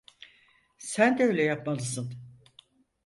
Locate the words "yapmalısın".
1.43-2.13